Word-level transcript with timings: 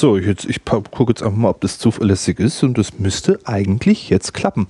So, 0.00 0.16
jetzt, 0.16 0.46
ich 0.46 0.64
gucke 0.64 1.10
jetzt 1.12 1.22
einfach 1.22 1.36
mal, 1.36 1.50
ob 1.50 1.60
das 1.60 1.78
zuverlässig 1.78 2.40
ist 2.40 2.62
und 2.62 2.78
das 2.78 2.98
müsste 2.98 3.38
eigentlich 3.44 4.08
jetzt 4.08 4.32
klappen. 4.32 4.66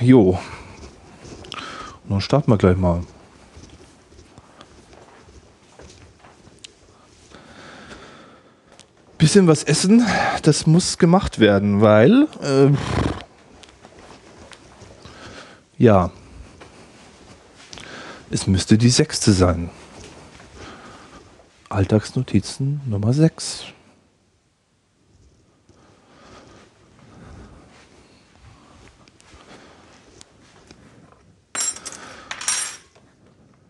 Jo. 0.00 0.40
Dann 2.08 2.20
starten 2.20 2.50
wir 2.50 2.58
gleich 2.58 2.76
mal. 2.76 3.04
Bisschen 9.16 9.46
was 9.46 9.62
essen, 9.62 10.04
das 10.42 10.66
muss 10.66 10.98
gemacht 10.98 11.38
werden, 11.38 11.82
weil 11.82 12.26
äh, 12.42 12.72
ja, 15.78 16.10
es 18.32 18.48
müsste 18.48 18.76
die 18.76 18.90
sechste 18.90 19.32
sein. 19.32 19.70
Alltagsnotizen 21.74 22.80
Nummer 22.86 23.12
6. 23.12 23.64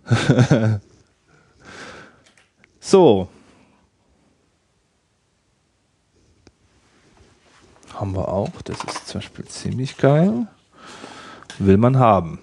so. 2.78 3.28
Haben 7.94 8.14
wir 8.14 8.28
auch. 8.28 8.50
Das 8.64 8.84
ist 8.84 9.08
zum 9.08 9.22
Beispiel 9.22 9.46
ziemlich 9.46 9.96
geil. 9.96 10.46
Will 11.58 11.78
man 11.78 11.98
haben. 11.98 12.38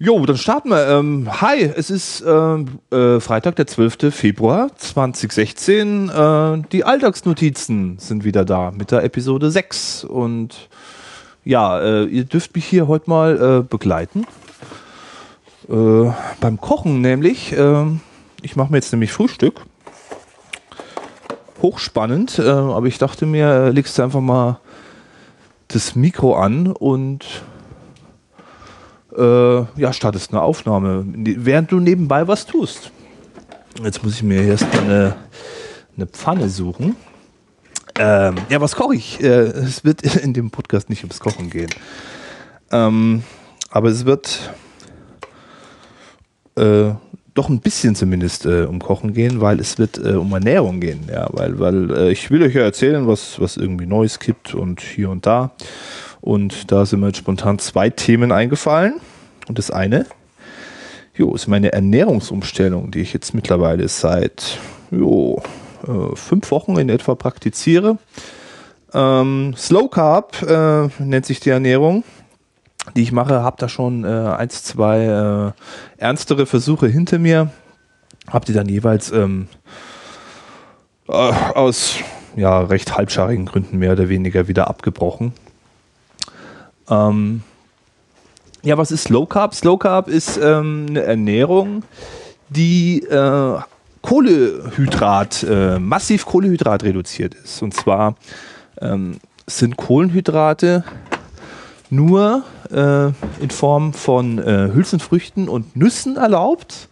Jo, 0.00 0.26
dann 0.26 0.36
starten 0.36 0.70
wir. 0.70 0.88
Ähm, 0.88 1.40
hi, 1.40 1.62
es 1.62 1.88
ist 1.88 2.20
äh, 2.20 2.64
äh, 2.96 3.20
Freitag, 3.20 3.54
der 3.54 3.68
12. 3.68 4.12
Februar 4.12 4.76
2016. 4.76 6.08
Äh, 6.08 6.62
die 6.72 6.82
Alltagsnotizen 6.82 7.98
sind 8.00 8.24
wieder 8.24 8.44
da 8.44 8.72
mit 8.72 8.90
der 8.90 9.04
Episode 9.04 9.52
6. 9.52 10.02
Und 10.02 10.68
ja, 11.44 11.78
äh, 11.78 12.04
ihr 12.06 12.24
dürft 12.24 12.56
mich 12.56 12.64
hier 12.64 12.88
heute 12.88 13.08
mal 13.08 13.60
äh, 13.60 13.62
begleiten. 13.62 14.26
Äh, 15.68 16.10
beim 16.40 16.60
Kochen 16.60 17.00
nämlich. 17.00 17.52
Ähm, 17.56 18.00
ich 18.42 18.56
mache 18.56 18.72
mir 18.72 18.78
jetzt 18.78 18.90
nämlich 18.90 19.12
Frühstück. 19.12 19.60
Hochspannend, 21.62 22.40
aber 22.40 22.84
ich 22.86 22.98
dachte 22.98 23.24
mir, 23.24 23.70
legst 23.70 23.96
du 23.96 24.02
einfach 24.02 24.20
mal 24.20 24.58
das 25.68 25.94
Mikro 25.94 26.34
an 26.36 26.66
und 26.66 27.24
äh, 29.16 29.80
ja, 29.80 29.92
startest 29.92 30.32
eine 30.32 30.42
Aufnahme, 30.42 31.04
während 31.06 31.72
du 31.72 31.80
nebenbei 31.80 32.26
was 32.26 32.46
tust. 32.46 32.90
Jetzt 33.82 34.02
muss 34.04 34.14
ich 34.14 34.22
mir 34.22 34.42
erst 34.42 34.66
eine, 34.78 35.16
eine 35.96 36.06
Pfanne 36.06 36.48
suchen. 36.48 36.96
Ähm, 37.98 38.36
ja, 38.48 38.60
was 38.60 38.74
koche 38.74 38.96
ich? 38.96 39.22
Äh, 39.22 39.26
es 39.26 39.84
wird 39.84 40.02
in 40.16 40.32
dem 40.32 40.50
Podcast 40.50 40.90
nicht 40.90 41.02
ums 41.02 41.20
Kochen 41.20 41.50
gehen. 41.50 41.70
Ähm, 42.72 43.22
aber 43.70 43.88
es 43.88 44.04
wird 44.04 44.52
äh, 46.56 46.92
doch 47.34 47.48
ein 47.48 47.60
bisschen 47.60 47.94
zumindest 47.94 48.46
äh, 48.46 48.64
um 48.64 48.78
Kochen 48.80 49.12
gehen, 49.12 49.40
weil 49.40 49.60
es 49.60 49.78
wird 49.78 49.98
äh, 49.98 50.14
um 50.14 50.32
Ernährung 50.32 50.80
gehen. 50.80 51.08
Ja, 51.10 51.28
weil, 51.32 51.58
weil 51.58 51.90
äh, 51.90 52.12
ich 52.12 52.30
will 52.30 52.42
euch 52.42 52.54
ja 52.54 52.62
erzählen, 52.62 53.06
was, 53.06 53.40
was 53.40 53.56
irgendwie 53.56 53.86
Neues 53.86 54.18
gibt 54.18 54.54
und 54.54 54.80
hier 54.80 55.10
und 55.10 55.26
da. 55.26 55.52
Und 56.24 56.72
da 56.72 56.86
sind 56.86 57.00
mir 57.00 57.08
jetzt 57.08 57.18
spontan 57.18 57.58
zwei 57.58 57.90
Themen 57.90 58.32
eingefallen. 58.32 58.94
Und 59.46 59.58
das 59.58 59.70
eine, 59.70 60.06
jo, 61.14 61.34
ist 61.34 61.48
meine 61.48 61.74
Ernährungsumstellung, 61.74 62.90
die 62.90 63.00
ich 63.00 63.12
jetzt 63.12 63.34
mittlerweile 63.34 63.86
seit 63.88 64.58
jo, 64.90 65.42
äh, 65.86 66.16
fünf 66.16 66.50
Wochen 66.50 66.78
in 66.78 66.88
etwa 66.88 67.14
praktiziere. 67.14 67.98
Ähm, 68.94 69.54
Slow 69.54 69.90
Carb 69.90 70.40
äh, 70.40 70.88
nennt 70.98 71.26
sich 71.26 71.40
die 71.40 71.50
Ernährung, 71.50 72.04
die 72.96 73.02
ich 73.02 73.12
mache. 73.12 73.42
Habe 73.42 73.56
da 73.58 73.68
schon 73.68 74.04
äh, 74.04 74.08
eins, 74.08 74.62
zwei 74.62 75.04
äh, 75.98 76.02
ernstere 76.02 76.46
Versuche 76.46 76.86
hinter 76.86 77.18
mir. 77.18 77.50
Habe 78.30 78.46
die 78.46 78.54
dann 78.54 78.70
jeweils 78.70 79.12
ähm, 79.12 79.48
äh, 81.06 81.12
aus 81.12 81.96
ja, 82.34 82.60
recht 82.60 82.96
halbscharigen 82.96 83.44
Gründen 83.44 83.76
mehr 83.78 83.92
oder 83.92 84.08
weniger 84.08 84.48
wieder 84.48 84.68
abgebrochen. 84.68 85.34
Ähm, 86.88 87.42
ja, 88.62 88.78
was 88.78 88.90
ist 88.90 89.04
Slow 89.04 89.26
Carb? 89.26 89.54
Slow 89.54 89.78
Carb 89.78 90.08
ist 90.08 90.38
ähm, 90.42 90.86
eine 90.88 91.02
Ernährung, 91.02 91.82
die 92.48 93.02
äh, 93.02 93.58
Kohlehydrat, 94.00 95.42
äh, 95.48 95.78
massiv 95.78 96.26
Kohlehydrat 96.26 96.82
reduziert 96.82 97.34
ist. 97.34 97.62
Und 97.62 97.74
zwar 97.74 98.16
ähm, 98.80 99.18
sind 99.46 99.76
Kohlenhydrate 99.76 100.84
nur 101.90 102.42
äh, 102.70 103.06
in 103.42 103.50
Form 103.50 103.92
von 103.92 104.38
äh, 104.38 104.70
Hülsenfrüchten 104.74 105.48
und 105.48 105.76
Nüssen 105.76 106.16
erlaubt. 106.16 106.88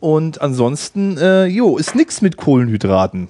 Und 0.00 0.40
ansonsten, 0.40 1.16
äh, 1.18 1.46
jo, 1.46 1.78
ist 1.78 1.94
nichts 1.94 2.22
mit 2.22 2.36
Kohlenhydraten. 2.36 3.28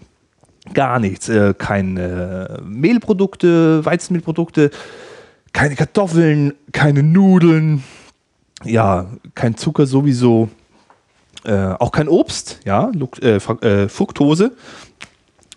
Gar 0.74 0.98
nichts. 0.98 1.28
Äh, 1.28 1.54
keine 1.56 2.60
Mehlprodukte, 2.64 3.84
Weizenmehlprodukte, 3.84 4.70
keine 5.56 5.74
Kartoffeln, 5.74 6.52
keine 6.70 7.02
Nudeln, 7.02 7.82
ja, 8.62 9.06
kein 9.34 9.56
Zucker 9.56 9.86
sowieso, 9.86 10.50
äh, 11.46 11.72
auch 11.78 11.92
kein 11.92 12.08
Obst, 12.08 12.60
ja, 12.66 12.90
Luk 12.94 13.22
äh, 13.22 13.36
äh, 13.36 13.88
Fructose, 13.88 14.52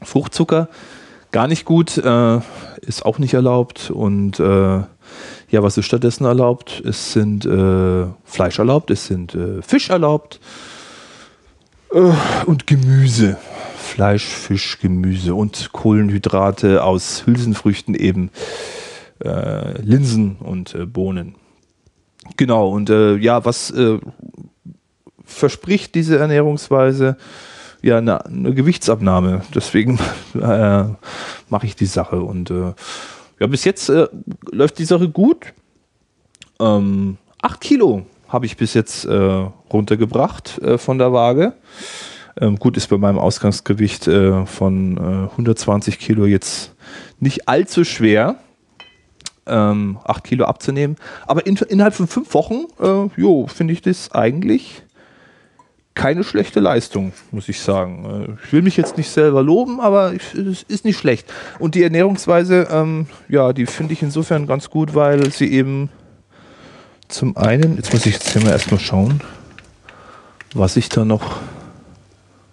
Fruchtzucker, 0.02 0.70
gar 1.32 1.50
nicht 1.50 1.66
gut, 1.66 1.98
äh, 1.98 2.40
ist 2.80 3.06
auch 3.06 3.20
nicht 3.20 3.34
erlaubt 3.34 3.92
und 3.92 4.40
äh, 4.40 4.44
ja, 4.44 5.64
was 5.64 5.78
ist 5.78 5.86
stattdessen 5.86 6.24
erlaubt? 6.24 6.82
Es 6.86 7.12
sind 7.12 7.46
äh, 7.46 8.06
Fleisch 8.24 8.58
erlaubt, 8.58 8.92
es 8.92 9.06
sind 9.06 9.38
Fisch 9.62 9.90
erlaubt 9.90 10.40
und 12.46 12.68
Gemüse. 12.68 13.38
Fleisch, 13.76 14.24
Fisch, 14.24 14.80
Gemüse 14.80 15.34
und 15.34 15.74
Kohlenhydrate 15.74 16.84
aus 16.84 17.26
Hülsenfrüchten 17.26 17.96
eben 17.96 18.30
äh, 19.24 19.82
Linsen 19.82 20.38
und 20.38 20.76
äh, 20.76 20.86
Bohnen. 20.86 21.36
Genau, 22.38 22.70
und 22.70 22.90
äh, 22.90 23.16
ja, 23.16 23.44
was 23.46 23.72
äh, 23.72 24.00
verspricht 25.24 25.96
diese 25.96 26.18
Ernährungsweise? 26.18 27.18
Ja, 27.82 27.98
eine, 27.98 28.26
eine 28.26 28.54
Gewichtsabnahme. 28.54 29.42
Deswegen 29.54 30.00
äh, 30.36 30.84
mache 31.50 31.66
ich 31.66 31.76
die 31.76 31.86
Sache. 31.86 32.22
Und 32.22 32.52
äh, 32.52 32.74
ja, 33.40 33.48
bis 33.48 33.64
jetzt 33.64 33.92
läuft 34.52 34.80
die 34.80 34.86
Sache 34.86 35.10
gut. 35.10 35.54
Ähm, 36.60 37.18
acht 37.42 37.62
Kilo 37.62 38.06
habe 38.28 38.46
ich 38.46 38.58
bis 38.58 38.74
jetzt 38.74 39.08
runtergebracht 39.08 40.62
von 40.78 41.00
der 41.00 41.12
Waage. 41.14 41.54
Ähm, 42.40 42.58
gut, 42.58 42.78
ist 42.78 42.88
bei 42.88 42.98
meinem 42.98 43.18
Ausgangsgewicht 43.18 44.04
von 44.04 44.98
120 45.00 45.98
Kilo 45.98 46.26
jetzt 46.26 46.76
nicht 47.20 47.48
allzu 47.48 47.84
schwer 47.86 48.36
ähm, 49.48 50.00
8 50.04 50.24
Kilo 50.24 50.46
abzunehmen. 50.46 50.96
Aber 51.28 51.46
in, 51.46 51.56
innerhalb 51.58 51.94
von 51.94 52.08
fünf 52.08 52.34
Wochen, 52.34 52.66
äh, 52.80 53.10
jo, 53.20 53.48
finde 53.48 53.74
ich 53.74 53.82
das 53.82 54.12
eigentlich 54.12 54.84
keine 56.00 56.24
schlechte 56.24 56.62
Leistung, 56.62 57.12
muss 57.32 57.50
ich 57.50 57.60
sagen. 57.60 58.38
Äh, 58.40 58.46
ich 58.46 58.54
will 58.54 58.62
mich 58.62 58.78
jetzt 58.78 58.98
nicht 58.98 59.10
selber 59.10 59.44
loben, 59.44 59.82
aber 59.82 60.14
es 60.14 60.64
ist 60.64 60.86
nicht 60.86 60.98
schlecht. 60.98 61.32
Und 61.60 61.76
die 61.76 61.84
Ernährungsweise, 61.84 62.68
ähm, 62.72 63.08
ja, 63.28 63.52
die 63.52 63.66
finde 63.66 63.94
ich 63.94 64.02
insofern 64.02 64.48
ganz 64.48 64.70
gut, 64.70 64.96
weil 64.96 65.30
sie 65.32 65.52
eben 65.52 65.90
zum 67.10 67.36
einen, 67.36 67.76
jetzt 67.76 67.92
muss 67.92 68.06
ich 68.06 68.14
jetzt 68.14 68.30
hier 68.30 68.42
mal 68.44 68.52
erstmal 68.52 68.80
schauen, 68.80 69.22
was 70.54 70.78
ich 70.78 70.88
da 70.88 71.04
noch 71.04 71.38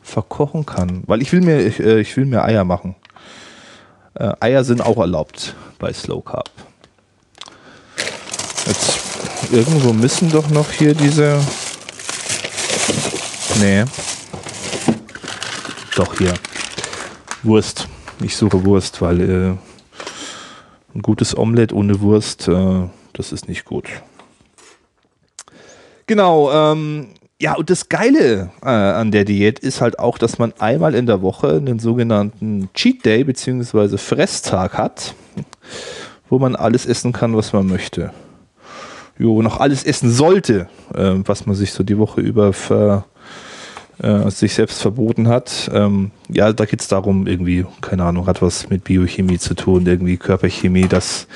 verkochen 0.02 0.66
kann. 0.66 1.04
Weil 1.06 1.22
ich 1.22 1.32
will 1.32 1.40
mir, 1.40 1.60
ich, 1.64 1.78
äh, 1.78 2.00
ich 2.00 2.16
will 2.16 2.26
mir 2.26 2.42
Eier 2.42 2.64
machen. 2.64 2.96
Äh, 4.14 4.32
Eier 4.40 4.64
sind 4.64 4.80
auch 4.80 4.98
erlaubt 4.98 5.54
bei 5.78 5.92
Slow 5.92 6.22
Carb. 6.22 6.50
Jetzt 8.66 8.98
irgendwo 9.52 9.92
müssen 9.92 10.30
doch 10.30 10.50
noch 10.50 10.72
hier 10.72 10.94
diese. 10.94 11.38
Nee. 13.60 13.84
Doch 15.94 16.18
hier. 16.18 16.34
Wurst. 17.44 17.86
Ich 18.22 18.36
suche 18.36 18.64
Wurst, 18.64 19.00
weil 19.00 19.20
äh, 19.20 19.56
ein 20.94 21.02
gutes 21.02 21.36
Omelett 21.36 21.72
ohne 21.72 22.00
Wurst, 22.00 22.48
äh, 22.48 22.88
das 23.12 23.32
ist 23.32 23.48
nicht 23.48 23.64
gut. 23.64 23.84
Genau, 26.06 26.50
ähm, 26.50 27.08
ja, 27.40 27.54
und 27.54 27.70
das 27.70 27.88
Geile 27.88 28.50
äh, 28.62 28.68
an 28.68 29.10
der 29.12 29.24
Diät 29.24 29.58
ist 29.58 29.80
halt 29.80 29.98
auch, 29.98 30.18
dass 30.18 30.38
man 30.38 30.52
einmal 30.58 30.94
in 30.94 31.06
der 31.06 31.22
Woche 31.22 31.50
einen 31.50 31.78
sogenannten 31.78 32.68
Cheat 32.74 33.04
Day 33.04 33.22
bzw. 33.24 33.96
Fresstag 33.98 34.76
hat, 34.76 35.14
wo 36.28 36.38
man 36.38 36.56
alles 36.56 36.86
essen 36.86 37.12
kann, 37.12 37.36
was 37.36 37.52
man 37.52 37.66
möchte 37.66 38.12
jo, 39.18 39.42
noch 39.42 39.60
alles 39.60 39.84
essen 39.84 40.10
sollte, 40.10 40.68
äh, 40.94 41.14
was 41.24 41.46
man 41.46 41.56
sich 41.56 41.72
so 41.72 41.82
die 41.82 41.98
Woche 41.98 42.20
über 42.20 42.52
ver, 42.52 43.04
äh, 44.02 44.30
sich 44.30 44.54
selbst 44.54 44.82
verboten 44.82 45.28
hat. 45.28 45.70
Ähm, 45.72 46.10
ja, 46.28 46.52
da 46.52 46.64
geht 46.64 46.80
es 46.80 46.88
darum, 46.88 47.26
irgendwie, 47.26 47.64
keine 47.80 48.04
Ahnung, 48.04 48.26
hat 48.26 48.42
was 48.42 48.68
mit 48.68 48.84
Biochemie 48.84 49.38
zu 49.38 49.54
tun, 49.54 49.86
irgendwie 49.86 50.16
Körperchemie, 50.16 50.88
dass 50.88 51.26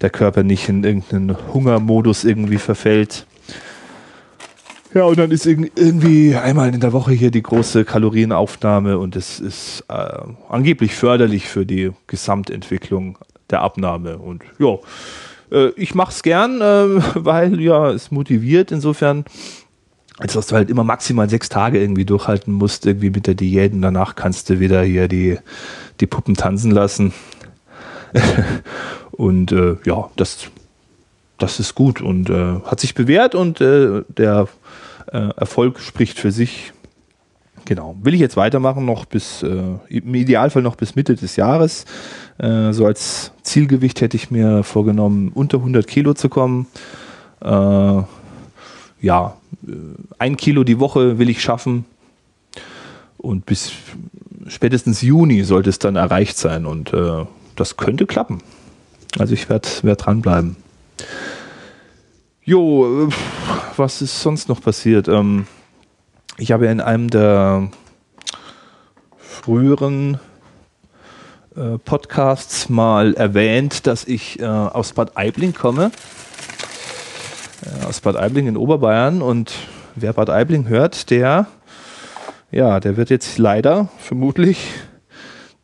der 0.00 0.10
Körper 0.10 0.42
nicht 0.42 0.68
in 0.68 0.84
irgendeinen 0.84 1.36
Hungermodus 1.52 2.24
irgendwie 2.24 2.58
verfällt. 2.58 3.26
Ja, 4.92 5.04
und 5.04 5.18
dann 5.18 5.32
ist 5.32 5.44
irgendwie 5.44 6.36
einmal 6.36 6.72
in 6.72 6.78
der 6.78 6.92
Woche 6.92 7.10
hier 7.12 7.32
die 7.32 7.42
große 7.42 7.84
Kalorienaufnahme 7.84 8.96
und 8.96 9.16
es 9.16 9.40
ist 9.40 9.84
äh, 9.88 10.20
angeblich 10.48 10.94
förderlich 10.94 11.48
für 11.48 11.66
die 11.66 11.90
Gesamtentwicklung 12.06 13.18
der 13.50 13.62
Abnahme. 13.62 14.18
Und 14.18 14.44
ja, 14.60 14.78
äh, 15.50 15.68
ich 15.76 15.94
mache 15.94 16.12
es 16.12 16.22
gern, 16.22 16.60
äh, 16.60 17.00
weil 17.14 17.60
ja, 17.60 17.90
es 17.90 18.10
motiviert 18.10 18.72
insofern 18.72 19.24
als 20.18 20.34
dass 20.34 20.46
du 20.46 20.54
halt 20.54 20.70
immer 20.70 20.84
maximal 20.84 21.28
sechs 21.28 21.48
Tage 21.48 21.80
irgendwie 21.80 22.04
durchhalten 22.04 22.52
musst, 22.52 22.86
irgendwie 22.86 23.10
mit 23.10 23.26
der 23.26 23.34
Diät 23.34 23.72
und 23.72 23.82
danach 23.82 24.14
kannst 24.14 24.48
du 24.48 24.60
wieder 24.60 24.82
hier 24.82 25.08
die, 25.08 25.38
die 26.00 26.06
Puppen 26.06 26.34
tanzen 26.34 26.70
lassen. 26.70 27.12
und 29.10 29.50
äh, 29.50 29.76
ja, 29.84 30.08
das, 30.16 30.50
das 31.38 31.58
ist 31.58 31.74
gut 31.74 32.00
und 32.00 32.30
äh, 32.30 32.60
hat 32.64 32.78
sich 32.78 32.94
bewährt 32.94 33.34
und 33.34 33.60
äh, 33.60 34.02
der 34.08 34.46
äh, 35.12 35.30
Erfolg 35.36 35.80
spricht 35.80 36.20
für 36.20 36.30
sich. 36.30 36.72
Genau. 37.66 37.96
Will 38.02 38.14
ich 38.14 38.20
jetzt 38.20 38.36
weitermachen, 38.36 38.84
noch 38.84 39.06
bis, 39.06 39.42
äh, 39.42 39.62
im 39.88 40.14
Idealfall 40.14 40.62
noch 40.62 40.76
bis 40.76 40.96
Mitte 40.96 41.14
des 41.14 41.36
Jahres. 41.36 41.86
Äh, 42.38 42.72
so 42.72 42.84
als 42.86 43.32
Zielgewicht 43.42 44.00
hätte 44.00 44.16
ich 44.16 44.30
mir 44.30 44.62
vorgenommen, 44.62 45.32
unter 45.34 45.58
100 45.58 45.86
Kilo 45.86 46.14
zu 46.14 46.28
kommen. 46.28 46.66
ja, 49.00 49.36
ein 50.18 50.36
Kilo 50.38 50.64
die 50.64 50.80
Woche 50.80 51.18
will 51.18 51.28
ich 51.28 51.42
schaffen. 51.42 51.84
Und 53.18 53.46
bis 53.46 53.72
spätestens 54.48 55.02
Juni 55.02 55.44
sollte 55.44 55.70
es 55.70 55.78
dann 55.78 55.96
erreicht 55.96 56.36
sein. 56.36 56.66
Und 56.66 56.92
äh, 56.92 57.24
das 57.56 57.76
könnte 57.76 58.06
klappen. 58.06 58.42
Also 59.18 59.34
ich 59.34 59.48
werde 59.48 59.68
werd 59.82 60.04
dranbleiben. 60.04 60.56
Jo, 62.42 63.06
äh, 63.06 63.12
was 63.76 64.02
ist 64.02 64.20
sonst 64.20 64.48
noch 64.48 64.60
passiert? 64.60 65.08
Ähm, 65.08 65.46
ich 66.36 66.52
habe 66.52 66.66
in 66.66 66.80
einem 66.80 67.10
der 67.10 67.70
früheren 69.18 70.18
äh, 71.56 71.78
Podcasts 71.78 72.68
mal 72.68 73.14
erwähnt, 73.14 73.86
dass 73.86 74.04
ich 74.04 74.40
äh, 74.40 74.44
aus 74.44 74.92
Bad 74.92 75.16
Aibling 75.16 75.54
komme 75.54 75.90
äh, 77.64 77.86
aus 77.86 78.00
Bad 78.00 78.16
Aibling 78.16 78.46
in 78.46 78.56
Oberbayern 78.56 79.22
und 79.22 79.52
wer 79.94 80.12
Bad 80.12 80.30
Aibling 80.30 80.68
hört, 80.68 81.10
der, 81.10 81.46
ja, 82.50 82.80
der 82.80 82.96
wird 82.96 83.10
jetzt 83.10 83.38
leider 83.38 83.88
vermutlich 83.98 84.72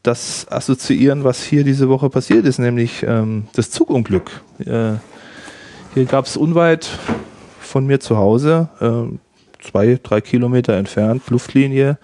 das 0.02 0.46
assoziieren, 0.50 1.24
was 1.24 1.42
hier 1.42 1.64
diese 1.64 1.88
Woche 1.88 2.08
passiert 2.08 2.46
ist, 2.46 2.58
nämlich 2.58 3.02
ähm, 3.02 3.48
das 3.54 3.70
Zugunglück. 3.70 4.30
Äh, 4.60 4.94
hier 5.94 6.04
gab 6.06 6.26
es 6.26 6.36
unweit 6.36 6.88
von 7.60 7.86
mir 7.86 8.00
zu 8.00 8.16
Hause, 8.16 8.68
äh, 8.80 9.18
zwei, 9.62 9.98
drei 10.02 10.20
Kilometer 10.20 10.74
entfernt, 10.74 11.22
Luftlinie, 11.30 11.98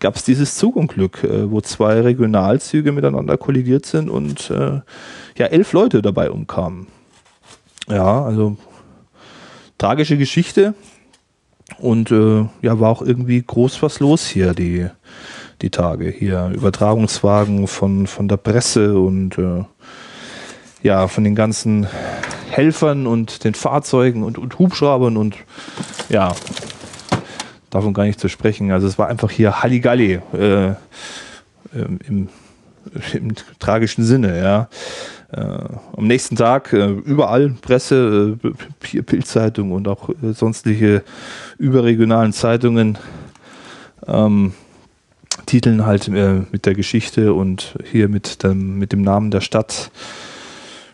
gab 0.00 0.16
es 0.16 0.24
dieses 0.24 0.56
Zugunglück, 0.56 1.24
äh, 1.24 1.50
wo 1.50 1.60
zwei 1.60 2.00
Regionalzüge 2.00 2.92
miteinander 2.92 3.36
kollidiert 3.36 3.86
sind 3.86 4.10
und 4.10 4.50
äh, 4.50 4.80
ja, 5.36 5.46
elf 5.46 5.72
Leute 5.72 6.02
dabei 6.02 6.30
umkamen. 6.30 6.88
Ja, 7.88 8.24
also 8.24 8.56
tragische 9.78 10.16
Geschichte. 10.16 10.74
Und 11.78 12.10
äh, 12.10 12.46
ja, 12.62 12.78
war 12.78 12.90
auch 12.90 13.02
irgendwie 13.02 13.42
groß 13.42 13.82
was 13.82 14.00
los 14.00 14.26
hier, 14.26 14.52
die, 14.52 14.86
die 15.62 15.70
Tage. 15.70 16.10
Hier 16.10 16.50
Übertragungswagen 16.54 17.66
von, 17.66 18.06
von 18.06 18.28
der 18.28 18.36
Presse 18.36 18.98
und 18.98 19.38
äh, 19.38 19.64
ja, 20.82 21.08
von 21.08 21.24
den 21.24 21.34
ganzen 21.34 21.86
Helfern 22.50 23.06
und 23.06 23.44
den 23.44 23.54
Fahrzeugen 23.54 24.22
und, 24.22 24.38
und 24.38 24.58
Hubschraubern 24.58 25.16
und 25.16 25.36
ja, 26.10 26.34
davon 27.74 27.92
gar 27.92 28.04
nicht 28.04 28.20
zu 28.20 28.28
sprechen. 28.28 28.70
Also 28.70 28.86
es 28.86 28.98
war 28.98 29.08
einfach 29.08 29.30
hier 29.30 29.62
Halligalli 29.62 30.20
äh, 30.32 30.74
im, 31.72 32.28
im 33.12 33.34
tragischen 33.58 34.04
Sinne, 34.04 34.38
ja. 34.38 34.68
Äh, 35.32 35.58
am 35.96 36.06
nächsten 36.06 36.36
Tag 36.36 36.72
äh, 36.72 36.90
überall 36.90 37.50
Presse, 37.60 38.38
äh, 38.92 39.00
Bildzeitung 39.00 39.72
und 39.72 39.88
auch 39.88 40.08
äh, 40.10 40.32
sonstige 40.32 41.02
überregionalen 41.58 42.32
Zeitungen 42.32 42.98
ähm, 44.06 44.52
titeln 45.46 45.84
halt 45.84 46.06
äh, 46.06 46.42
mit 46.52 46.66
der 46.66 46.74
Geschichte 46.74 47.34
und 47.34 47.74
hier 47.90 48.08
mit 48.08 48.44
dem, 48.44 48.78
mit 48.78 48.92
dem 48.92 49.02
Namen 49.02 49.32
der 49.32 49.40
Stadt. 49.40 49.90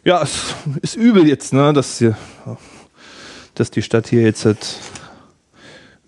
Ja, 0.05 0.23
es 0.23 0.55
ist 0.81 0.97
übel 0.97 1.29
jetzt, 1.29 1.53
ne, 1.53 1.75
dass, 1.75 1.99
hier, 1.99 2.17
dass 3.55 3.71
die 3.71 3.83
Stadt 3.83 4.09
hier 4.09 4.23
jetzt 4.23 4.47
halt 4.47 4.79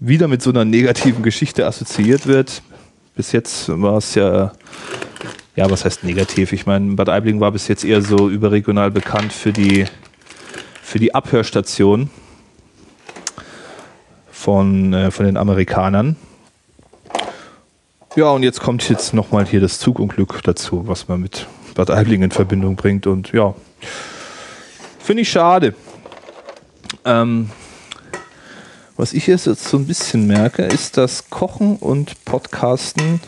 wieder 0.05 0.29
mit 0.29 0.43
so 0.43 0.51
einer 0.51 0.65
negativen 0.65 1.23
Geschichte 1.23 1.67
assoziiert 1.67 2.27
wird. 2.27 2.63
Bis 3.15 3.33
jetzt 3.33 3.69
war 3.69 3.99
es 3.99 4.15
ja 4.15 4.53
ja, 5.55 5.71
was 5.71 5.85
heißt 5.85 6.03
negativ? 6.05 6.53
Ich 6.53 6.67
meine, 6.67 6.95
Bad 6.95 7.09
Aibling 7.11 7.41
war 7.41 7.53
bis 7.53 7.69
jetzt 7.69 7.85
eher 7.85 8.01
so 8.01 8.31
überregional 8.31 8.91
bekannt 8.91 9.33
für 9.33 9.53
die, 9.53 9.85
für 10.83 10.99
die 10.99 11.15
Abhörstation 11.15 12.09
von, 14.31 14.95
äh, 14.95 15.11
von 15.11 15.27
den 15.27 15.37
Amerikanern. 15.37 16.17
Ja, 18.17 18.31
und 18.31 18.43
jetzt 18.43 18.61
kommt 18.61 18.89
jetzt 18.89 19.13
nochmal 19.15 19.47
hier 19.47 19.61
das 19.61 19.79
Zugunglück 19.79 20.41
dazu, 20.43 20.87
was 20.89 21.09
man 21.09 21.21
mit 21.21 21.47
Bad 21.75 21.91
Aibling 21.91 22.23
in 22.23 22.31
Verbindung 22.31 22.77
bringt. 22.77 23.07
Und 23.07 23.33
ja, 23.33 23.55
finde 24.99 25.23
ich 25.23 25.31
schade. 25.31 25.75
Ähm, 27.05 27.51
was 29.03 29.13
ich 29.15 29.27
jetzt 29.27 29.47
so 29.47 29.77
ein 29.79 29.87
bisschen 29.89 30.29
merke, 30.29 30.63
ist, 30.63 30.97
dass 30.97 31.29
Kochen 31.29 31.75
und 31.75 32.25
Podcasten 32.25 33.21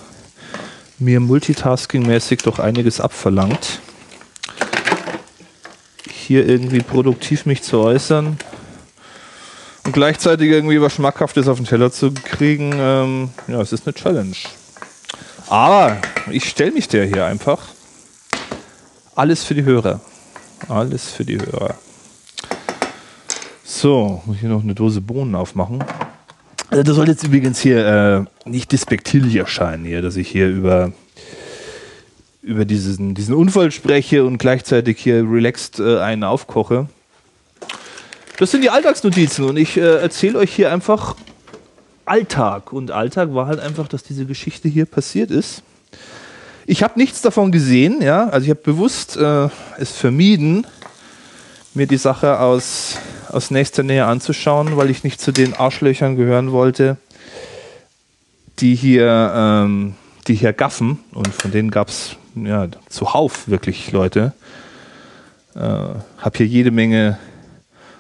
mir 1.01 1.19
multitasking-mäßig 1.19 2.45
doch 2.45 2.61
einiges 2.61 3.01
abverlangt. 3.01 3.81
Hier 6.09 6.49
irgendwie 6.49 6.79
produktiv 6.79 7.45
mich 7.45 7.65
zu 7.65 7.81
äußern 7.81 8.39
und 9.85 9.93
gleichzeitig 9.93 10.49
irgendwie 10.49 10.81
was 10.81 10.93
Schmackhaftes 10.93 11.49
auf 11.49 11.57
den 11.57 11.67
Teller 11.67 11.91
zu 11.91 12.13
kriegen, 12.13 12.73
ähm, 12.79 13.31
ja, 13.49 13.61
es 13.61 13.73
ist 13.73 13.85
eine 13.85 13.95
Challenge. 13.95 14.37
Aber 15.49 15.97
ich 16.31 16.49
stelle 16.49 16.71
mich 16.71 16.87
der 16.87 17.05
hier 17.05 17.27
einfach. 17.27 17.59
Alles 19.17 19.43
für 19.43 19.57
die 19.57 19.65
Hörer. 19.65 20.01
Alles 20.69 21.11
für 21.11 21.25
die 21.25 21.39
Hörer. 21.39 21.75
So, 23.85 24.23
muss 24.25 24.37
ich 24.37 24.41
hier 24.41 24.49
noch 24.49 24.63
eine 24.63 24.75
Dose 24.75 25.03
Bohnen 25.03 25.35
aufmachen. 25.35 25.85
Also 26.71 26.83
das 26.83 26.97
soll 26.97 27.07
jetzt 27.07 27.23
übrigens 27.23 27.61
hier 27.61 28.27
äh, 28.47 28.49
nicht 28.49 28.73
despektierlich 28.73 29.37
erscheinen, 29.37 29.85
hier, 29.85 30.01
dass 30.01 30.17
ich 30.17 30.27
hier 30.27 30.49
über, 30.49 30.93
über 32.41 32.65
diesen, 32.65 33.15
diesen 33.15 33.35
Unfall 33.35 33.73
spreche 33.73 34.25
und 34.25 34.39
gleichzeitig 34.39 35.01
hier 35.01 35.17
relaxed 35.31 35.81
äh, 35.81 35.99
einen 35.99 36.25
aufkoche. 36.25 36.89
Das 38.39 38.53
sind 38.53 38.63
die 38.63 38.71
Alltagsnotizen 38.71 39.45
und 39.45 39.59
ich 39.59 39.77
äh, 39.77 40.01
erzähle 40.01 40.39
euch 40.39 40.55
hier 40.55 40.73
einfach 40.73 41.15
Alltag. 42.07 42.73
Und 42.73 42.91
Alltag 42.91 43.35
war 43.35 43.49
halt 43.49 43.61
einfach, 43.61 43.87
dass 43.87 44.03
diese 44.03 44.25
Geschichte 44.25 44.67
hier 44.67 44.87
passiert 44.87 45.31
ist. 45.31 45.63
Ich 46.65 46.83
habe 46.83 46.99
nichts 46.99 47.21
davon 47.21 47.53
gesehen, 47.53 48.01
ja. 48.01 48.29
Also 48.31 48.45
ich 48.45 48.51
habe 48.51 48.63
bewusst 48.63 49.19
äh, 49.19 49.51
es 49.77 49.93
vermieden, 49.93 50.67
mir 51.75 51.87
die 51.87 51.99
Sache 51.99 52.41
aus 52.41 52.97
aus 53.35 53.51
nächster 53.51 53.83
Nähe 53.83 54.07
anzuschauen, 54.07 54.77
weil 54.77 54.91
ich 54.91 55.05
nicht 55.05 55.21
zu 55.21 55.33
den 55.33 55.55
Arschlöchern 55.55 56.17
gehören 56.17 56.53
wollte, 56.53 56.97
die 58.61 58.75
hier, 58.75 59.33
ähm, 59.35 59.95
die 60.29 60.35
hier 60.35 60.53
gaffen. 60.53 61.01
Und 61.13 61.35
von 61.35 61.51
denen 61.51 61.71
gab 61.71 61.89
es 61.89 62.17
ja, 62.37 62.69
zuhauf 62.89 63.49
wirklich 63.49 63.91
Leute. 63.93 64.33
Äh, 65.55 65.59
habe 65.59 66.37
hier 66.37 66.47
jede 66.47 66.71
Menge 66.71 67.19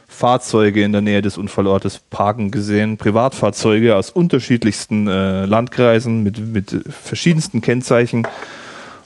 Fahrzeuge 0.07 0.85
in 0.85 0.93
der 0.93 1.00
Nähe 1.00 1.23
des 1.23 1.37
Unfallortes 1.37 1.99
parken 1.99 2.53
gesehen, 2.53 2.97
Privatfahrzeuge 2.97 3.97
aus 3.97 4.11
unterschiedlichsten 4.11 5.09
äh, 5.09 5.45
Landkreisen 5.45 6.23
mit, 6.23 6.38
mit 6.38 6.85
verschiedensten 6.88 7.61
Kennzeichen. 7.61 8.26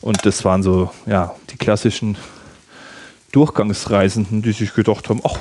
Und 0.02 0.26
das 0.26 0.44
waren 0.44 0.62
so, 0.62 0.90
ja, 1.06 1.35
die 1.50 1.56
klassischen 1.56 2.18
Durchgangsreisenden, 3.32 4.42
die 4.42 4.52
sich 4.52 4.75
gedacht 4.75 5.08
haben, 5.08 5.20
ach, 5.25 5.38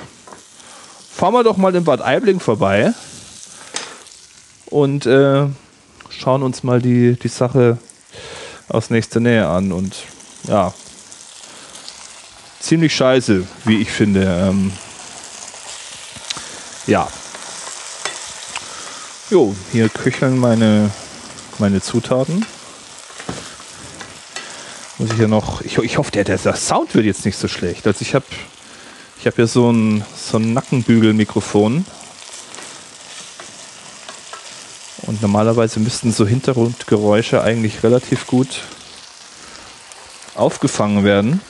fahren 1.18 1.34
wir 1.34 1.44
doch 1.44 1.58
mal 1.58 1.76
in 1.76 1.84
Bad 1.84 2.02
Aibling 2.02 2.40
vorbei 2.40 2.94
und 4.68 5.08
äh, 5.08 5.48
schauen 6.10 6.44
uns 6.44 6.62
mal 6.62 6.80
die, 6.80 7.18
die 7.18 7.28
Sache 7.28 7.80
aus 8.70 8.92
nächster 8.92 9.20
Nähe 9.20 9.48
an. 9.48 9.72
Und 9.72 9.96
ja, 10.48 10.72
ziemlich 12.60 12.96
scheiße, 12.96 13.48
wie 13.66 13.82
ich 13.82 13.90
finde. 13.90 14.24
Ähm, 14.24 14.72
ja. 16.86 17.08
Jo, 19.32 19.56
hier 19.72 19.90
köcheln 19.90 20.38
meine 20.38 20.92
meine 21.58 21.82
Zutaten. 21.82 22.46
Muss 25.00 25.12
ich 25.12 25.18
ja 25.18 25.28
noch. 25.28 25.62
Ich, 25.62 25.80
ich 25.80 25.98
hoffe, 25.98 26.12
der, 26.12 26.26
der, 26.26 26.38
Sound 26.38 26.94
wird 26.94 27.06
jetzt 27.06 27.26
nicht 27.26 27.38
so 27.38 27.48
schlecht. 27.48 27.88
Also 27.88 28.02
ich 28.02 28.14
habe 28.14 28.26
ich 29.28 29.34
hab 29.34 29.36
hier 29.36 29.48
so 29.48 29.70
ein, 29.70 30.06
so 30.16 30.38
ein 30.38 30.54
Nackenbügelmikrofon. 30.54 31.86
Und 35.02 35.22
normalerweise 35.22 35.82
müssten 35.82 36.14
so 36.14 36.26
Hintergrundgeräusche 36.26 37.42
eigentlich 37.42 37.84
relativ 37.84 38.26
gut 38.26 38.62
aufgefangen 40.34 41.04
werden. 41.04 41.42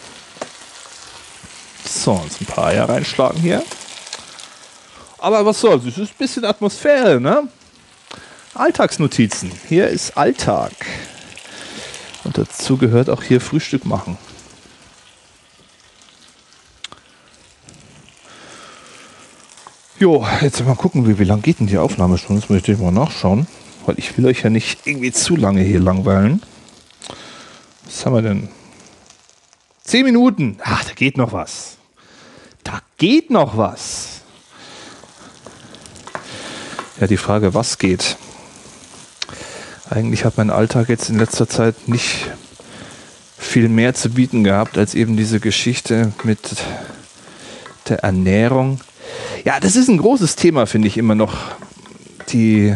So, 1.85 2.19
jetzt 2.23 2.41
ein 2.41 2.47
paar 2.47 2.65
Eier 2.65 2.89
reinschlagen 2.89 3.39
hier. 3.39 3.63
Aber 5.19 5.45
was 5.45 5.61
soll's, 5.61 5.85
es 5.85 5.99
ist 5.99 6.13
ein 6.13 6.17
bisschen 6.17 6.45
Atmosphäre, 6.45 7.21
ne? 7.21 7.47
Alltagsnotizen. 8.55 9.51
Hier 9.69 9.87
ist 9.87 10.17
Alltag. 10.17 10.73
Und 12.23 12.39
dazu 12.39 12.77
gehört 12.77 13.11
auch 13.11 13.21
hier 13.21 13.39
Frühstück 13.39 13.85
machen. 13.85 14.17
Jo, 19.99 20.27
jetzt 20.41 20.63
mal 20.63 20.75
gucken, 20.75 21.07
wie, 21.07 21.17
wie 21.17 21.23
lang 21.23 21.41
geht 21.41 21.59
denn 21.59 21.65
die 21.65 21.79
Aufnahme 21.79 22.19
schon? 22.19 22.35
Das 22.35 22.49
möchte 22.49 22.71
ich 22.71 22.77
mal 22.77 22.91
nachschauen, 22.91 23.47
weil 23.87 23.97
ich 23.97 24.15
will 24.15 24.27
euch 24.27 24.43
ja 24.43 24.51
nicht 24.51 24.85
irgendwie 24.85 25.11
zu 25.11 25.35
lange 25.35 25.61
hier 25.61 25.79
langweilen. 25.79 26.43
Was 27.83 28.05
haben 28.05 28.13
wir 28.13 28.21
denn? 28.21 28.49
Zehn 29.83 30.05
Minuten. 30.05 30.59
Ach, 30.61 30.83
da 30.83 30.93
geht 30.93 31.17
noch 31.17 31.33
was. 31.33 31.77
Da 32.63 32.79
geht 32.97 33.31
noch 33.31 33.57
was. 33.57 34.21
Ja, 37.01 37.07
die 37.07 37.17
Frage, 37.17 37.55
was 37.55 37.79
geht? 37.79 38.17
Eigentlich 39.89 40.25
hat 40.25 40.37
mein 40.37 40.51
Alltag 40.51 40.89
jetzt 40.89 41.09
in 41.09 41.17
letzter 41.17 41.49
Zeit 41.49 41.87
nicht 41.87 42.29
viel 43.35 43.67
mehr 43.67 43.95
zu 43.95 44.11
bieten 44.11 44.43
gehabt 44.43 44.77
als 44.77 44.93
eben 44.93 45.17
diese 45.17 45.39
Geschichte 45.39 46.11
mit 46.23 46.39
der 47.89 48.03
Ernährung. 48.03 48.79
Ja, 49.45 49.59
das 49.59 49.75
ist 49.75 49.87
ein 49.87 49.97
großes 49.97 50.35
Thema, 50.35 50.65
finde 50.65 50.87
ich 50.87 50.97
immer 50.97 51.15
noch, 51.15 51.35
die, 52.29 52.75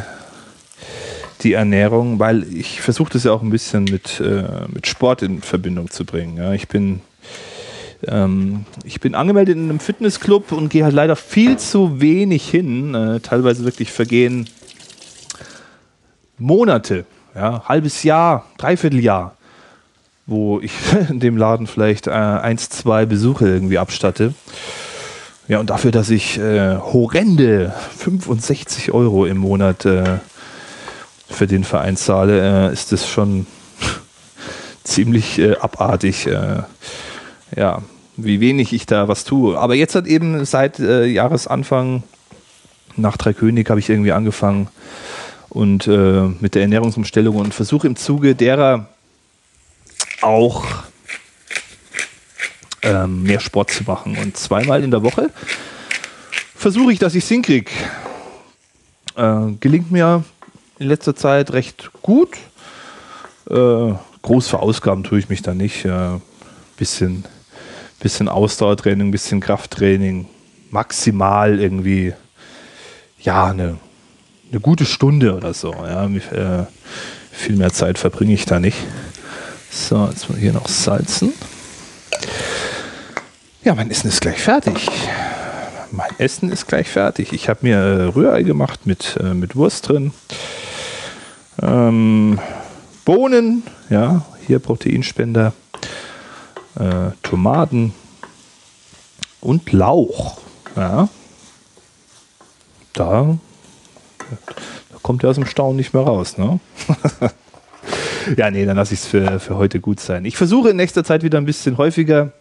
die 1.41 1.53
Ernährung, 1.53 2.19
weil 2.19 2.43
ich 2.53 2.81
versuche 2.81 3.13
das 3.13 3.23
ja 3.23 3.31
auch 3.31 3.41
ein 3.41 3.49
bisschen 3.49 3.83
mit, 3.83 4.19
äh, 4.19 4.67
mit 4.73 4.87
Sport 4.87 5.21
in 5.21 5.41
Verbindung 5.41 5.89
zu 5.89 6.05
bringen. 6.05 6.37
Ja, 6.37 6.53
ich 6.53 6.67
bin 6.67 7.01
ähm, 8.07 8.65
ich 8.83 8.99
bin 8.99 9.13
angemeldet 9.13 9.55
in 9.55 9.69
einem 9.69 9.79
Fitnessclub 9.79 10.51
und 10.51 10.69
gehe 10.69 10.83
halt 10.83 10.95
leider 10.95 11.15
viel 11.15 11.57
zu 11.57 12.01
wenig 12.01 12.49
hin. 12.49 12.95
Äh, 12.95 13.19
teilweise 13.19 13.63
wirklich 13.63 13.91
vergehen 13.91 14.49
Monate, 16.37 17.05
ja, 17.35 17.63
halbes 17.65 18.01
Jahr, 18.01 18.45
Dreivierteljahr, 18.57 19.35
wo 20.25 20.59
ich 20.59 20.71
in 21.09 21.19
dem 21.19 21.37
Laden 21.37 21.67
vielleicht 21.67 22.07
äh, 22.07 22.11
eins, 22.11 22.69
zwei 22.69 23.05
Besuche 23.05 23.47
irgendwie 23.47 23.77
abstatte. 23.77 24.33
Ja, 25.51 25.59
und 25.59 25.69
dafür, 25.69 25.91
dass 25.91 26.09
ich 26.09 26.39
äh, 26.39 26.77
horrende 26.77 27.73
65 27.97 28.93
Euro 28.93 29.25
im 29.25 29.35
Monat 29.35 29.83
äh, 29.83 30.19
für 31.29 31.45
den 31.45 31.65
Verein 31.65 31.97
zahle, 31.97 32.69
äh, 32.69 32.71
ist 32.71 32.93
das 32.93 33.05
schon 33.05 33.45
ziemlich 34.85 35.39
äh, 35.39 35.57
abartig. 35.57 36.25
Äh, 36.25 36.61
ja, 37.53 37.81
wie 38.15 38.39
wenig 38.39 38.71
ich 38.71 38.85
da 38.85 39.09
was 39.09 39.25
tue. 39.25 39.59
Aber 39.59 39.75
jetzt 39.75 39.93
hat 39.93 40.07
eben 40.07 40.45
seit 40.45 40.79
äh, 40.79 41.03
Jahresanfang 41.03 42.03
nach 42.95 43.17
Dreikönig 43.17 43.69
habe 43.69 43.81
ich 43.81 43.89
irgendwie 43.89 44.13
angefangen, 44.13 44.69
und 45.49 45.85
mit 45.85 46.55
der 46.55 46.61
Ernährungsumstellung 46.61 47.35
und 47.35 47.53
versuche 47.53 47.85
im 47.85 47.97
Zuge 47.97 48.35
derer 48.35 48.87
auch 50.21 50.63
ähm, 52.81 53.23
mehr 53.23 53.39
Sport 53.39 53.71
zu 53.71 53.83
machen. 53.83 54.17
Und 54.17 54.37
zweimal 54.37 54.83
in 54.83 54.91
der 54.91 55.03
Woche 55.03 55.29
versuche 56.55 56.93
ich, 56.93 56.99
dass 56.99 57.15
ich 57.15 57.23
es 57.23 57.29
hinkriege. 57.29 57.71
Äh, 59.15 59.51
gelingt 59.59 59.91
mir 59.91 60.23
in 60.79 60.87
letzter 60.87 61.15
Zeit 61.15 61.53
recht 61.53 61.91
gut. 62.01 62.37
Äh, 63.49 63.93
groß 64.21 64.47
verausgaben 64.47 65.03
tue 65.03 65.19
ich 65.19 65.29
mich 65.29 65.41
da 65.41 65.53
nicht. 65.53 65.85
Äh, 65.85 66.19
bisschen, 66.77 67.25
bisschen 67.99 68.27
Ausdauertraining, 68.27 69.11
bisschen 69.11 69.39
Krafttraining, 69.39 70.27
maximal 70.69 71.59
irgendwie 71.59 72.13
ja 73.19 73.47
eine 73.47 73.77
eine 74.51 74.59
gute 74.59 74.85
Stunde 74.85 75.35
oder 75.35 75.53
so. 75.53 75.73
Ja, 75.73 76.05
äh, 76.05 76.65
viel 77.31 77.55
mehr 77.55 77.71
Zeit 77.71 77.97
verbringe 77.97 78.33
ich 78.33 78.45
da 78.45 78.59
nicht. 78.59 78.77
So, 79.69 80.07
jetzt 80.07 80.29
mal 80.29 80.37
hier 80.37 80.53
noch 80.53 80.67
salzen. 80.67 81.33
Ja, 83.63 83.75
mein 83.75 83.91
Essen 83.91 84.07
ist 84.07 84.21
gleich 84.21 84.41
fertig. 84.41 84.89
Mein 85.91 86.09
Essen 86.17 86.51
ist 86.51 86.67
gleich 86.67 86.89
fertig. 86.89 87.31
Ich 87.31 87.47
habe 87.47 87.59
mir 87.61 87.77
äh, 87.77 88.03
Rührei 88.05 88.41
gemacht 88.41 88.87
mit, 88.87 89.17
äh, 89.19 89.35
mit 89.35 89.55
Wurst 89.55 89.87
drin. 89.87 90.13
Ähm, 91.61 92.39
Bohnen, 93.05 93.61
ja, 93.91 94.25
hier 94.47 94.57
Proteinspender. 94.57 95.53
Äh, 96.79 97.11
Tomaten 97.21 97.93
und 99.41 99.71
Lauch. 99.71 100.39
Ja. 100.75 101.07
Da 102.93 103.37
da 104.91 104.97
kommt 105.03 105.23
er 105.23 105.29
aus 105.29 105.35
dem 105.35 105.45
Staunen 105.45 105.75
nicht 105.75 105.93
mehr 105.93 106.03
raus, 106.03 106.37
ne? 106.37 106.59
ja, 108.37 108.49
nee, 108.49 108.65
dann 108.65 108.77
lasse 108.77 108.93
ich 108.93 109.01
es 109.01 109.05
für, 109.05 109.39
für 109.39 109.57
heute 109.57 109.79
gut 109.79 109.99
sein. 109.99 110.25
Ich 110.25 110.37
versuche 110.37 110.69
in 110.69 110.77
nächster 110.77 111.03
Zeit 111.03 111.21
wieder 111.21 111.37
ein 111.37 111.45
bisschen 111.45 111.77
häufiger 111.77 112.31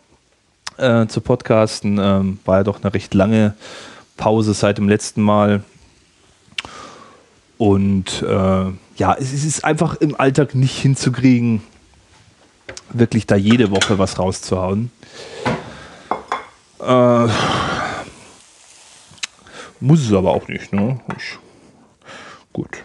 äh, 0.81 1.07
zu 1.07 1.21
podcasten. 1.21 1.99
Ähm, 2.01 2.39
war 2.45 2.59
ja 2.59 2.65
doch 2.65 2.83
eine 2.83 2.93
recht 2.93 3.15
lange 3.15 3.55
Pause 4.17 4.55
seit 4.55 4.79
dem 4.79 4.89
letzten 4.89 5.23
Mal. 5.23 5.63
Und 7.59 8.23
äh, 8.23 8.65
ja, 8.97 9.15
es 9.19 9.33
ist 9.33 9.65
einfach 9.65 9.97
im 9.97 10.19
Alltag 10.19 10.55
nicht 10.55 10.79
hinzukriegen, 10.79 11.63
wirklich 12.91 13.27
da 13.27 13.37
jede 13.37 13.71
Woche 13.71 13.99
was 13.99 14.19
rauszuhauen. 14.19 14.91
Äh, 16.81 17.29
muss 19.81 20.01
es 20.01 20.13
aber 20.13 20.33
auch 20.33 20.49
nicht, 20.49 20.73
ne? 20.73 21.01
Ich 21.17 21.39
Gut. 22.53 22.83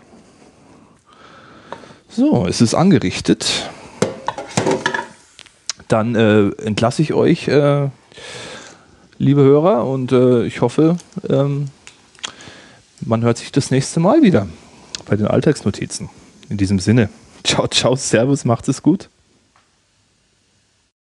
So, 2.09 2.45
es 2.47 2.61
ist 2.61 2.75
angerichtet. 2.75 3.69
Dann 5.87 6.15
äh, 6.15 6.49
entlasse 6.63 7.01
ich 7.01 7.13
euch, 7.13 7.47
äh, 7.47 7.89
liebe 9.17 9.41
Hörer, 9.41 9.85
und 9.85 10.11
äh, 10.11 10.45
ich 10.45 10.61
hoffe, 10.61 10.97
ähm, 11.29 11.67
man 13.01 13.23
hört 13.23 13.37
sich 13.37 13.51
das 13.51 13.71
nächste 13.71 13.99
Mal 13.99 14.21
wieder 14.21 14.47
bei 15.05 15.15
den 15.15 15.27
Alltagsnotizen. 15.27 16.09
In 16.49 16.57
diesem 16.57 16.79
Sinne, 16.79 17.09
ciao, 17.43 17.67
ciao, 17.67 17.95
servus, 17.95 18.45
macht 18.45 18.67
es 18.67 18.81
gut. 18.81 19.09